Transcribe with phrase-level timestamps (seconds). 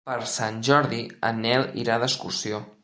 [0.09, 2.67] Per Sant Jordi en Nel irà d'excursió.